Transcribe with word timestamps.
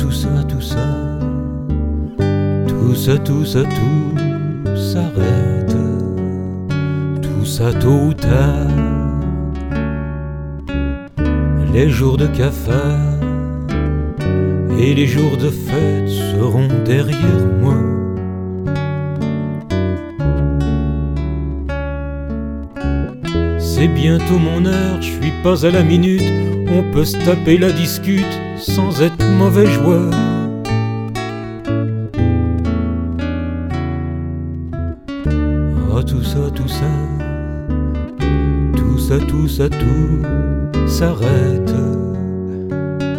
tout 0.00 0.12
ça, 0.12 0.28
tout 0.48 0.62
ça, 0.62 0.88
tout 2.66 2.94
ça, 2.94 3.18
tout 3.18 3.44
ça, 3.44 3.62
tout 3.62 4.76
s'arrête, 4.76 5.76
tout 7.20 7.44
ça 7.44 7.70
tôt 7.74 8.06
ou 8.08 8.14
tard, 8.14 8.66
les 11.74 11.90
jours 11.90 12.16
de 12.16 12.26
cafard 12.28 13.20
et 14.78 14.94
les 14.94 15.06
jours 15.06 15.36
de 15.36 15.50
fête 15.50 16.08
seront 16.08 16.68
derrière 16.86 17.46
moi. 17.60 17.76
C'est 23.58 23.88
bientôt 23.88 24.38
mon 24.38 24.64
heure, 24.64 25.02
je 25.02 25.10
suis 25.10 25.32
pas 25.42 25.66
à 25.66 25.70
la 25.70 25.82
minute, 25.82 26.24
on 26.70 26.90
peut 26.90 27.04
se 27.04 27.18
taper 27.18 27.58
la 27.58 27.70
discute 27.70 28.49
sans 28.60 29.00
être 29.02 29.24
mauvais 29.38 29.66
joueur. 29.66 30.10
Oh 35.92 36.02
tout 36.02 36.22
ça, 36.22 36.38
tout 36.54 36.68
ça, 36.68 36.86
tout 38.76 38.98
ça, 38.98 39.18
tout 39.18 39.48
ça, 39.48 39.68
tout 39.68 40.88
s'arrête, 40.88 41.74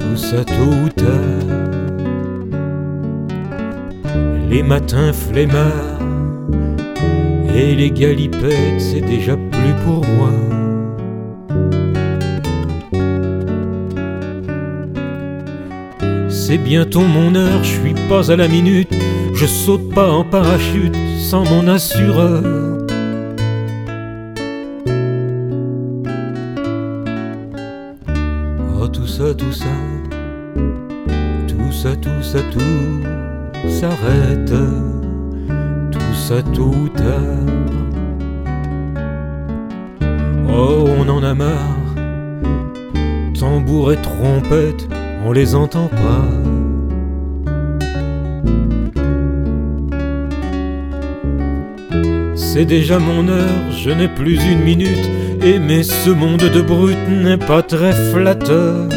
tout 0.00 0.16
ça 0.16 0.44
tôt 0.44 0.74
ou 0.84 0.88
tard. 0.88 1.58
Les 4.50 4.62
matins 4.62 5.12
flemmards 5.12 6.00
et 7.54 7.74
les 7.74 7.90
galipettes, 7.90 8.80
c'est 8.80 9.00
déjà 9.00 9.36
plus 9.36 9.74
pour 9.84 10.04
moi. 10.16 10.57
C'est 16.48 16.56
bientôt 16.56 17.02
mon 17.02 17.34
heure, 17.34 17.62
je 17.62 17.78
suis 17.78 17.94
pas 18.08 18.32
à 18.32 18.36
la 18.36 18.48
minute, 18.48 18.88
je 19.34 19.44
saute 19.44 19.92
pas 19.92 20.10
en 20.10 20.24
parachute 20.24 20.96
sans 21.18 21.44
mon 21.44 21.68
assureur. 21.68 22.42
Oh 28.80 28.88
tout 28.88 29.06
ça, 29.06 29.34
tout 29.34 29.52
ça, 29.52 29.66
tout 31.48 31.70
ça, 31.70 31.94
tout 31.96 32.22
ça, 32.22 32.38
tout 32.50 33.68
s'arrête, 33.68 34.54
tout 35.92 36.14
ça 36.14 36.42
tard. 36.42 37.44
Oh 40.48 40.88
on 40.98 41.06
en 41.10 41.22
a 41.22 41.34
marre, 41.34 41.94
tambour 43.38 43.92
et 43.92 43.96
trompette, 43.96 44.88
on 45.24 45.32
les 45.32 45.54
entend 45.54 45.88
pas. 45.88 46.24
C'est 52.34 52.64
déjà 52.64 52.98
mon 52.98 53.28
heure, 53.28 53.70
je 53.70 53.90
n'ai 53.90 54.08
plus 54.08 54.40
une 54.50 54.60
minute, 54.60 55.08
aimer 55.42 55.82
ce 55.82 56.10
monde 56.10 56.40
de 56.40 56.60
brut 56.60 56.98
n'est 57.08 57.36
pas 57.36 57.62
très 57.62 57.92
flatteur. 57.92 58.88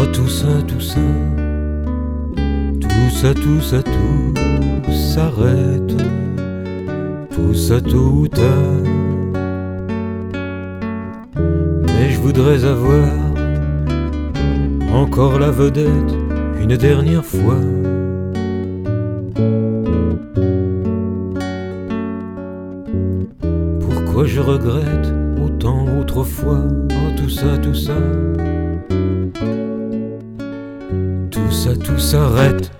Oh 0.00 0.06
tout 0.12 0.28
ça, 0.28 0.46
tout 0.68 0.80
ça, 0.80 1.00
tout 2.80 3.10
ça, 3.10 3.34
tout 3.34 3.60
ça, 3.60 3.82
tout 3.82 4.92
s'arrête, 4.92 5.96
tout 7.34 7.52
ça 7.52 7.80
tard. 8.28 8.84
Mais 11.82 12.10
je 12.10 12.20
voudrais 12.20 12.64
avoir 12.64 13.08
encore 14.92 15.40
la 15.40 15.50
vedette 15.50 16.14
une 16.62 16.76
dernière 16.76 17.24
fois. 17.24 17.58
Pourquoi 23.80 24.26
je 24.26 24.40
regrette 24.40 25.12
autant 25.44 25.86
autrefois? 25.98 26.62
Oh 26.92 27.10
tout 27.16 27.28
ça, 27.28 27.58
tout 31.76 31.98
s'arrête 31.98 32.70